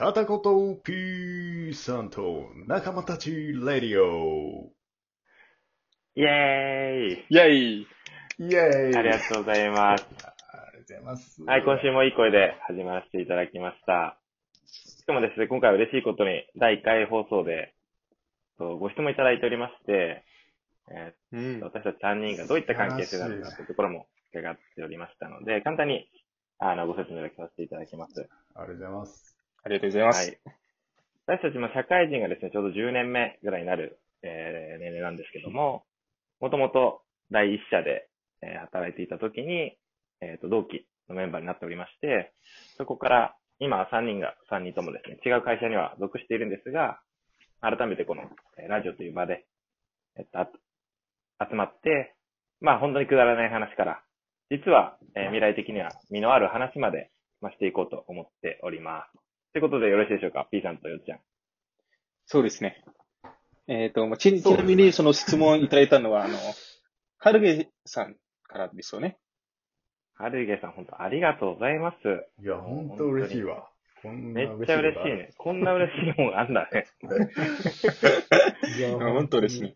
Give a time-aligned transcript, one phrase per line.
[0.00, 4.72] 片言 P さんと仲間たちレディオ。
[6.14, 7.86] イェーイイェイ
[8.38, 10.06] イェーイありがとうございます。
[10.24, 11.42] ありがとうございます。
[11.42, 14.18] はい、今週もいい声で始まらせていただきました。
[14.64, 17.74] しかもですね、今回は嬉しいことに第1回放送で
[18.56, 20.24] とご質問いただいておりまして、
[20.90, 26.08] えうんー私たち3人がどういった関係性なのかというところも伺っておりましたので、簡単に
[26.58, 28.26] あのご説明をさせていただきます。
[28.54, 29.29] ありがとうございます。
[29.62, 30.34] ありがとうございますは。
[30.34, 30.38] い。
[31.26, 35.84] 私たちも社会人がですね、ちょうど10年目ぐらいになる、えー年齢なんですけども、
[36.40, 38.08] もともと第一社で、
[38.42, 39.76] えー働いていた時に、
[40.20, 42.32] えっ、と、同期のメンバーになっておりまして、
[42.76, 47.00] そこから今3人が、3人ともですね、違う会社には属しているんですが、
[47.60, 48.22] 改めてこの、
[48.58, 49.46] えーラジオという場で、
[50.16, 50.38] えっと、
[51.38, 52.16] 集まって、
[52.60, 54.02] まあ本当にくだらない話から、
[54.50, 59.19] 実は、えー未来的には身のある話まで、まあ、していこうと思っております。
[59.52, 61.20] ということでよろしいでしょうか ?P さんとよっちゃん。
[62.26, 62.84] そうですね。
[63.66, 66.38] えっ、と、まあち、ちなみにその質問いただいたのは、あの、
[67.18, 69.18] カルゲさんからですよね。
[70.14, 72.26] はるげさん、本当ありがとうございます。
[72.42, 73.70] いや、ほんと嬉しいわ。
[74.02, 75.34] こんなめっちゃ嬉しいね。
[75.36, 76.86] こんな嬉しいもんあんだね。
[78.78, 79.74] いや、本当ですね。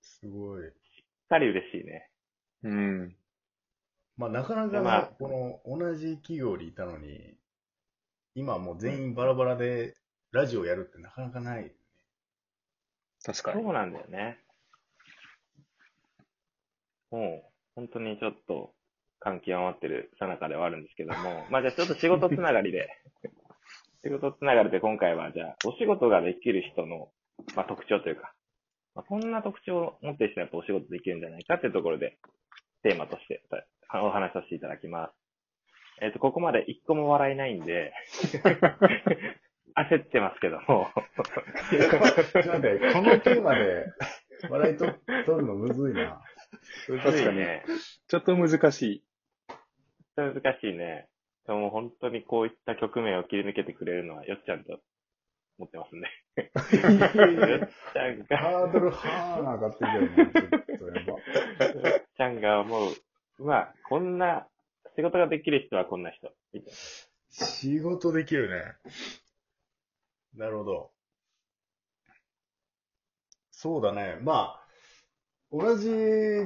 [0.00, 0.64] すごい。
[0.64, 0.72] しっ
[1.28, 2.10] かり嬉しいね。
[2.62, 3.16] うん。
[4.16, 7.38] まあ、なかなかね、まあこの、同じ企業にいたのに、
[8.38, 9.96] 今もう全員バラバラで
[10.30, 11.72] ラジオやるってなかなかない。
[13.24, 13.62] 確かに。
[13.64, 14.38] そうなんだよね。
[17.10, 18.74] もう、本当にちょっと
[19.18, 22.88] 感極まってるさなかではあるんですけども、 まあじゃあちょっと仕事つながりで、
[24.04, 27.10] 仕事つながりで今回はじゃあお仕事ができる人の、
[27.56, 28.32] まあ、特徴というか、
[28.94, 32.18] まあ、こんな特徴を持ってる人はやっぱお仕事できるんじゃないかっていうところで、
[32.82, 33.42] テーマとして
[33.88, 35.27] あお話しさせていただきます。
[36.00, 37.92] えっ、と、ここまで一個も笑いないんで、
[39.76, 40.88] 焦ってますけども、
[41.72, 43.86] いやちょっと待って、このテーマで
[44.50, 44.86] 笑いと
[45.26, 46.20] 取るのむずいな。
[47.02, 47.64] 確かにね。
[48.08, 49.04] ちょっと難しい。
[50.16, 51.08] 難しいね。
[51.46, 54.80] でも本当にこういった局面を切り抜けてくれるのはよっちゃんと
[55.58, 56.10] 思ってますね。
[57.50, 61.90] よっちゃんが、ハードルはーな上がってるけどね、ちょっとやば。
[61.90, 64.46] よっちゃんが思う、まあ、こんな、
[64.98, 66.28] 仕事ができる人はこんな人。
[66.52, 66.74] みたい
[67.30, 68.74] 仕事できるね。
[70.34, 70.90] なるほど。
[73.52, 74.18] そうだね。
[74.22, 74.66] まあ、
[75.52, 75.88] 同じ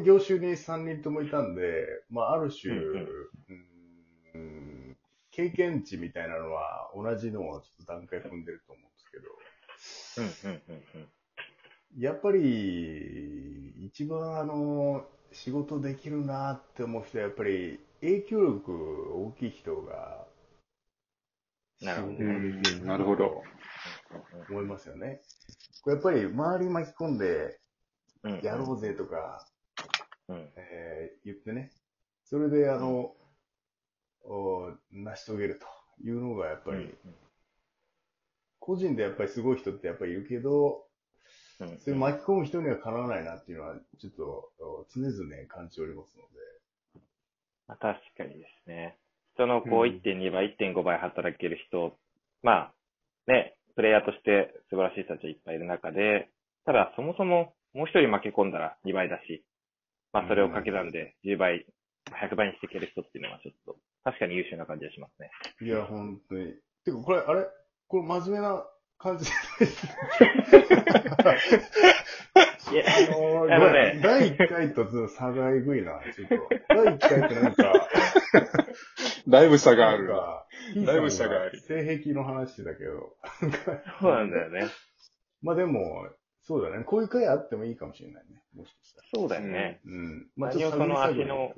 [0.04, 4.96] 業種に3人ともいたんで、まあ、ある種、うん
[5.30, 10.50] 経験値みたいなのは同じのをちょっと段階踏んでると思うんですけど、な。
[10.50, 12.02] うん、うん、うん、うん。
[12.02, 20.26] やっぱり、一番あの、仕事できるなって思う人は、やっぱり影響力大きい人が、
[21.80, 22.14] なるほど
[22.86, 23.42] なるほど。
[24.50, 25.20] 思いますよね。
[25.86, 27.58] やっぱり周り巻き込んで、
[28.24, 28.40] うん。
[28.42, 29.46] やろうぜとか、
[30.28, 30.48] うん。
[30.56, 31.70] えー言ってね、
[32.24, 33.14] それであの、
[34.24, 35.66] お成し遂げると
[36.04, 36.94] いうのがやっぱり、うん。
[38.58, 40.86] 個人でやっぱりすごい人ってやっぱりいるけど、
[41.60, 41.78] うん。
[41.78, 46.51] それ巻き込む人にはかなわないなっていうのは、ちょっとお常々感じておりますので、
[47.68, 48.96] まあ、確かにですね。
[49.34, 51.96] 人のこううん1.2倍、1.5倍働ける人、
[52.42, 52.72] まあ、
[53.26, 56.28] ね、プレイヤーとして素晴らしい人たちはいっぱいいる中で、
[56.66, 59.44] ただそもそももう一人負け込んだら2倍だし、
[60.12, 61.66] まあそれを掛け算で10倍、
[62.10, 65.30] 100倍にしていける人っていうのはちょっと、確かに優秀な感じがしますね。
[65.62, 66.52] いや、本当に。
[66.84, 67.46] てか、これ、あれ？
[67.88, 68.66] これ真面目な
[68.98, 69.30] 感じで
[69.66, 69.86] す
[72.72, 76.48] いや、あのーあのね第1回と差がえぐいな、ちょっと。
[76.68, 77.88] 第1回って なんか、
[79.28, 80.16] だいぶ差があるなんな。
[80.16, 80.46] か、
[80.86, 83.16] だいぶ差がある性癖の話だけど。
[84.00, 84.66] そうなんだよね。
[85.42, 86.08] まあでも、
[86.42, 86.84] そうだね。
[86.84, 88.42] こういう回あってもいいかもしれないね。
[88.54, 89.08] もしかしたら。
[89.14, 89.80] そうだよね。
[89.84, 90.26] うん。
[90.36, 91.52] まあ何をその足の。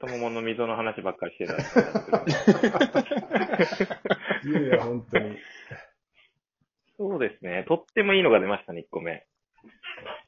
[0.00, 1.56] 太ももの溝の話ばっかりしてた。
[4.48, 5.36] いやいや、本当に。
[6.96, 7.64] そうですね。
[7.68, 9.26] とってもいいのが出ましたね、1個目。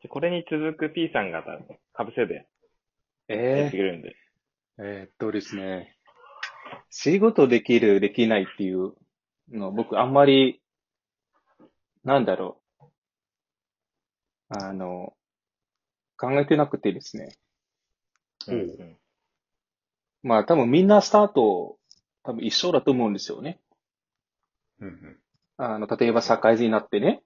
[0.03, 2.49] でこれに続く P さんが多分、かぶせでやって
[3.29, 4.09] えくれるんで。
[4.11, 4.13] ー、
[4.79, 5.97] えーっとですね。
[6.91, 8.95] 仕事できる、できないっていう
[9.51, 10.61] の、僕あんまり、
[12.05, 12.85] なんだろう。
[14.49, 15.15] あの、
[16.17, 17.37] 考えてなくてですね。
[18.49, 18.97] うんうん
[20.25, 21.79] まあ多分みんなスタート、
[22.23, 23.59] 多分一緒だと思うんですよね。
[24.81, 25.17] うんうん。
[25.57, 27.23] あの、例えば社会人になってね、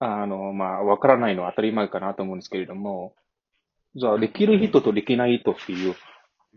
[0.00, 3.14] あの、まあ、わからないのは当たり前かなと思うんですけれども、
[3.94, 5.96] じゃあ、できる人とできない人っていう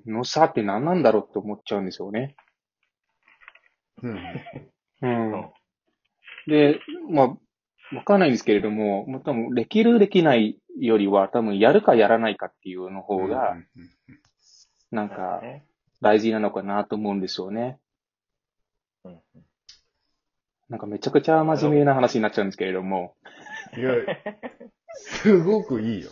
[0.06, 2.36] の差って何なんだろうって思っちゃうんですよね。
[4.04, 4.20] うん。
[5.02, 5.50] うん。
[6.48, 6.80] で、
[7.10, 7.28] まあ、
[7.96, 13.58] わかんないんですけれども、もう多分、できるできないよりは、多分、やるかやらないかっていうの方が、
[14.92, 15.66] なんか、ね
[16.02, 17.80] 大事なのかなと思うんですよね。
[19.06, 19.51] うんうん
[20.72, 23.18] なんかめちゃくちゃ真面目な話になっちゃうんですけれども、
[23.78, 23.94] いや、
[24.94, 26.10] すごくいいよ。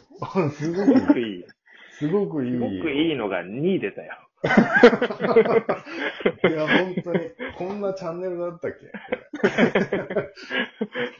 [0.51, 1.45] すごくいい。
[1.93, 2.45] すごくいい。
[2.45, 2.51] すごくいい。
[2.51, 4.17] すごくいいのが2出たよ。
[6.43, 7.19] いや、本当に、
[7.57, 8.91] こんなチャンネルだったっけ？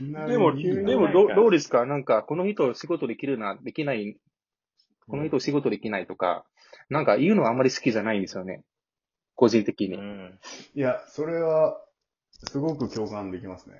[0.04, 1.86] でも、でもどどうですか？
[1.86, 4.18] なんか、この人仕事できるな、できない、
[5.08, 6.44] この人仕事できないとか、
[6.90, 8.64] なんか言うのはあんまり好きじゃないんですよね。
[9.36, 9.96] 個人的に。
[9.96, 10.40] うん。
[10.76, 11.82] いや、それは、
[12.46, 13.76] すごく共感できますね。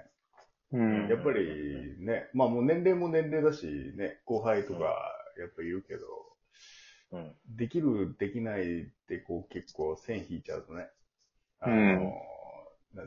[0.74, 1.08] うん。
[1.08, 3.66] やっぱりね、まあもう年齢も年齢だし、
[3.96, 4.80] ね、後輩とか
[5.38, 6.06] やっぱいるけど、
[7.12, 7.36] うん。
[7.48, 10.88] できる、できないってこう結構線引いちゃうとね、
[11.60, 12.14] あうん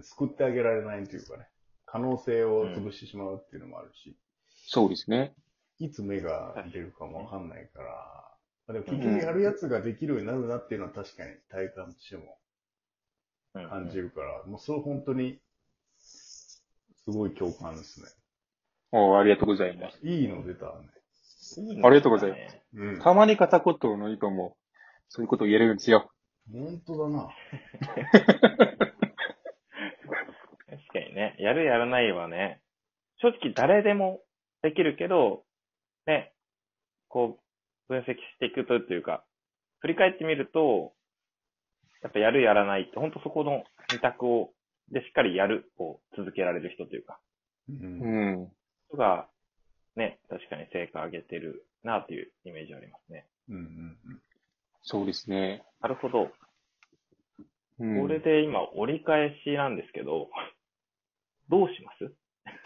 [0.03, 1.49] 救ってあげられないというかね、
[1.87, 4.17] 可能性を潰してしまうっていうのもあるし、
[4.67, 5.35] そうですね。
[5.79, 7.87] いつ芽が出るかもわかんないから、
[8.67, 12.29] まあでも結局やるやつができるようになるなっていうのは確かに体感としてもうん
[13.53, 15.39] 感じるから、もうそれ本当に、
[15.99, 16.63] す
[17.07, 18.07] ごい共感ですね。
[18.93, 19.99] おありがとうございます。
[20.07, 20.73] いいの出たね。
[21.57, 22.59] いいありがとうございますす。
[22.75, 23.01] うん。
[23.01, 24.57] たまに片言の人も、
[25.09, 26.11] そういうこと言えるんですよ。
[26.51, 27.29] 本当だな。
[30.71, 32.61] 確かにね、やるやらないはね、
[33.19, 34.21] 正直誰でも
[34.63, 35.45] できるけど、
[36.07, 36.33] ね、
[37.09, 37.39] こ
[37.89, 39.25] う、分析していくとというか、
[39.81, 40.93] 振り返ってみると、
[42.03, 44.51] やっぱやるやらないって、本当そこの二択を、
[44.91, 47.19] でしっかりやるを続けられる人というか、
[47.71, 47.73] う。
[47.73, 48.53] うんん。
[48.89, 49.29] 人が、
[49.97, 53.27] ね、確かに成果上げてるなというイメージありますね。
[53.49, 53.97] うんうん
[54.85, 55.63] そうですね。
[55.81, 56.33] なるほど。
[57.79, 60.29] うん、これで今折り返しなんですけど、
[61.49, 62.13] どうします？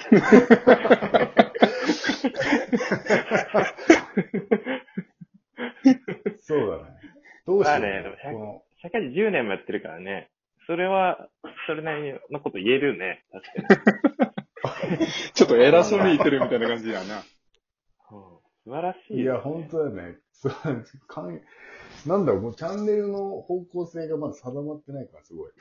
[6.46, 6.96] そうだね。
[7.46, 10.30] どうしようまあねこの社会人10年もやってるからね、
[10.66, 11.28] それは、
[11.66, 13.24] それなりのこと言えるね。
[13.32, 13.44] 確
[14.86, 15.06] かに。
[15.34, 17.18] ちょっと偉そうに言ってるみたいな感じだな。
[17.18, 17.22] うん
[18.66, 19.20] 素晴らしい。
[19.20, 20.18] いや、本当だよね。
[20.32, 20.52] そう
[21.06, 21.40] かん
[22.04, 25.52] なんだろう、もうチャンネルの方向性がまだ定まってないから、すごい。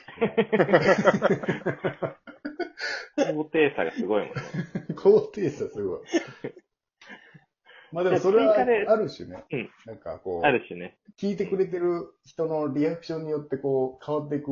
[3.36, 4.42] 高低差がすごいもんね。
[4.98, 6.00] 高低差すごい。
[7.95, 8.65] まあでもそれはあ
[8.97, 10.97] る種ね、うんなんかこあう、る種ね。
[11.18, 14.50] 聞いてくれてる人のリアクションによってこう、変わっていく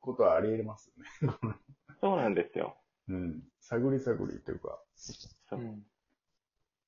[0.00, 0.92] ことはあり得ます
[1.22, 1.34] よね。
[2.02, 2.76] そうなんですよ。
[3.08, 3.42] うん。
[3.60, 4.78] 探り探りというか。
[4.94, 5.60] そう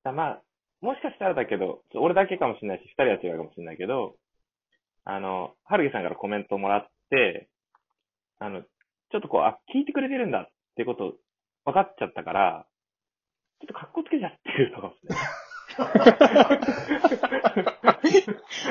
[0.03, 0.43] だまあ、
[0.81, 4.17] もしかしたらだけど、俺だけかもしれないし、二人は違うかもしれないけど、
[5.03, 7.49] あの、春樹さんからコメントをもらって、
[8.39, 11.17] あの、ちょっとこう、あ、聞いてくれてるんだってこと
[11.65, 12.67] 分かっちゃったから、
[13.61, 15.19] ちょっと格好つけちゃってるのかもしれない。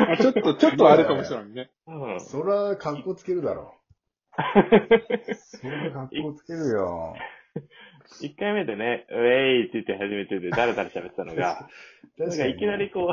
[0.09, 1.71] あちょっと、ちょっとあるかもしれないね。
[1.87, 2.21] うん。
[2.21, 3.75] そら、格好つけるだろ
[4.37, 5.35] う。
[5.35, 7.15] そら、格好つけるよ。
[8.21, 11.69] 一回目でね、ウェイって言って始めてて、だらだら喋ってたのが、
[12.19, 13.09] なんかいきなりこう、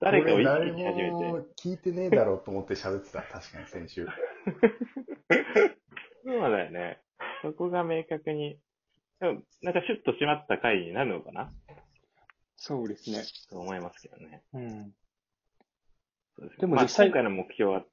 [0.00, 3.22] 誰かを意識し始めて、も聞いてねえだろうと思って喋ってた。
[3.22, 4.06] 確かに先週。
[6.24, 7.00] そうだよね。
[7.42, 8.58] そこが明確に、
[9.20, 11.52] でもなんかシュッと締まった回になるのかな？
[12.64, 13.24] そうですね。
[13.50, 14.44] と思いますけどね。
[14.54, 14.94] うん。
[16.36, 17.84] そうですまあでも実際今回の目標は、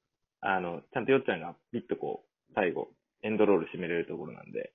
[0.42, 2.90] あの、ちゃんとよっちゃんがピッとこう、最後、
[3.24, 4.72] エンドロール締めれるところなんで、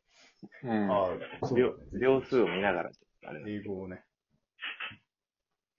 [0.64, 0.90] うん。
[0.90, 1.04] あ
[1.42, 2.90] あ、そう秒数を見ながら、
[3.26, 4.02] あれ英語をね。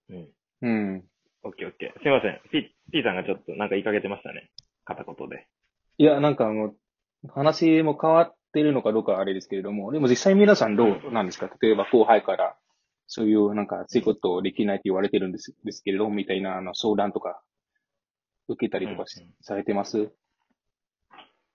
[0.10, 0.30] うん。
[0.62, 1.04] うん。
[1.44, 2.00] オッケーオッケー。
[2.02, 2.40] すいません。
[2.52, 4.50] ピ、ピーさんがちょっとなんか言いかけてましたね。
[4.86, 5.46] 片言で。
[5.98, 6.74] いや、なんかあの、
[7.34, 11.50] 話も変わってるのかどうかはあれですけれども、でも実際皆さんどうなんですか？
[11.62, 12.58] 例えば後輩から、
[13.08, 17.42] そういうなんか、そういうことできないって言われてるんですですけれども、みたいなあの相談とか、
[18.48, 20.12] 受けたりとかしうんうんされてます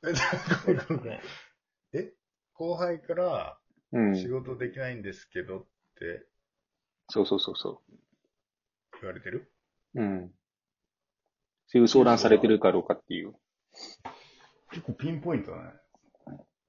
[0.02, 1.20] ね
[1.92, 2.12] え
[2.54, 3.58] 後輩から
[3.92, 4.16] うん。
[4.16, 5.66] 仕事できないんですけどっ
[5.98, 6.26] て
[7.08, 7.82] そうそうそうそ
[9.00, 9.52] 言われてる？
[9.94, 10.00] う。
[10.00, 10.34] うん。
[11.66, 13.34] そういう相談されてるかどうかっていう。
[14.70, 15.72] 結構ピンポイントだね。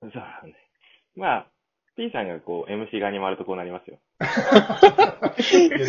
[0.02, 0.56] そうだね。
[1.16, 1.52] まあ、
[2.02, 4.00] P さんがこう、MC 側に回るとこうなりますよ。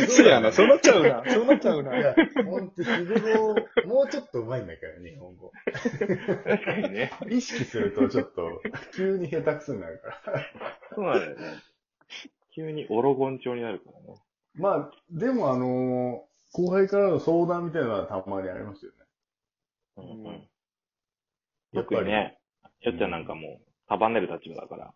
[0.09, 2.14] そうやな、そうなっちゃうな、そうなっちゃういや、
[2.45, 3.54] ほんと日頃、
[3.87, 5.50] もうちょっと上手いんだから、日本語。
[5.73, 7.12] 確かにね。
[7.31, 8.61] 意識するとちょっと、
[8.95, 10.45] 急に下手くそになるから。
[10.95, 11.62] そうなんだよね。
[12.54, 14.21] 急にオロゴン調になるからね。
[14.54, 18.99] まあ、でもあのー後輩からの相談みたいなのはたまにありますよね。
[19.97, 20.33] うんうん。
[20.33, 20.45] やっ
[21.73, 22.38] ぱり特にね、
[22.83, 24.92] よっちゃんなんかもう、束ねる立場だから。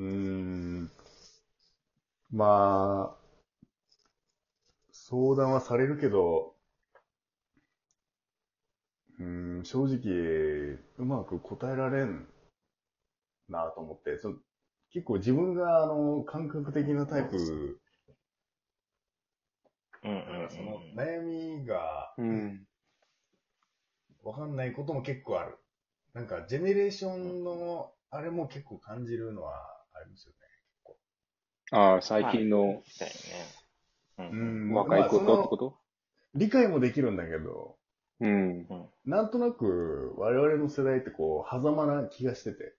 [0.00, 0.90] うーん。
[2.30, 3.16] まあ、
[4.92, 6.54] 相談はされるけど、
[9.18, 12.26] うーん、正直、うまく答えられん
[13.50, 14.32] なと思って、そ
[14.90, 17.36] 結構自分が、あの、感覚的なタイプ、
[20.02, 22.66] うんうんその悩みがうん。
[24.22, 25.58] わかんないことも結構ある。
[26.14, 30.38] なんか、ジェネレーションの、あれも結構感じるのはありますよね。
[31.72, 33.18] ああ、最近の確か
[34.18, 34.30] にね。
[34.30, 34.36] う。
[34.36, 35.78] うんん若い子ってこと？
[36.34, 37.76] 理解もできるんだけど、
[38.20, 38.66] うん。
[39.04, 42.74] なんとなく我々の世代ってこう、狭間な気がしてて、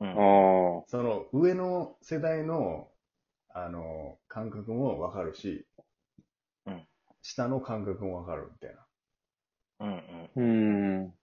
[0.00, 0.08] うん。
[0.08, 0.84] ああ。
[0.88, 2.88] その上の世代の、
[3.50, 5.66] あの、感覚もわかるし、
[6.66, 6.86] うん
[7.22, 8.86] 下の感覚もわかるみたいな。
[9.80, 10.02] うん
[10.36, 11.00] うん。
[11.02, 11.14] うん。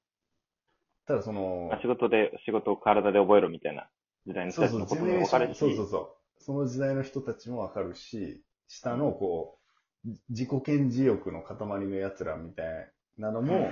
[1.08, 3.90] ただそのまあ、仕事で、仕事を体で覚えろみたいな
[4.28, 5.98] 時代の人たちのことも分かるし、そうそうそ
[6.40, 6.44] う。
[6.44, 9.58] その時代の人たちもわかるし、下のこ
[10.06, 13.72] う、自己顕示欲の塊の奴らみたいなのうんも、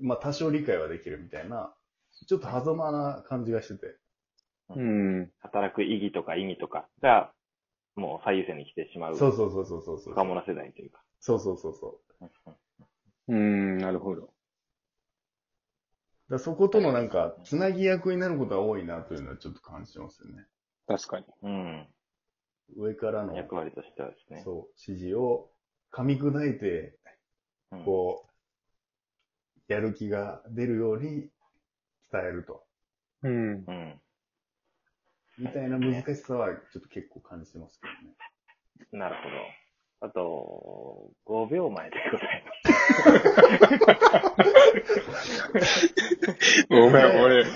[0.00, 1.72] まあ多少理解はできるみたいな、
[2.26, 3.96] ちょっと狭間な感じがしてて。
[4.74, 5.30] うん。
[5.38, 7.32] 働く意義とか意味とかが、
[7.94, 10.10] もう最優先に来てしまうそうそうそうそうそうそう。
[10.10, 11.00] 若者世代というか。
[11.20, 12.00] そうそうそうそ
[13.28, 13.32] う。
[13.32, 14.30] うん、なるほど。
[16.30, 20.44] だそことのなんか、つなぎ役になることが多いなというのはちょっと感じてますよね。
[20.86, 21.26] 確かに。
[21.42, 21.88] うん。
[22.76, 24.42] 上からの、役割としてはですね。
[24.42, 24.54] そう、
[24.88, 25.50] 指示を
[25.92, 26.98] 噛み砕いて、
[27.72, 28.24] うんこ
[29.68, 31.28] う、やる気が出るように
[32.12, 32.64] 伝えると。
[33.22, 33.64] うん。
[33.66, 34.00] うん。
[35.38, 38.16] みたいな難しさはちょっと結構感じてますけどね。
[38.92, 40.08] なるほど。
[40.08, 42.55] あと、5秒前でございます。
[46.68, 47.46] ごめん、俺、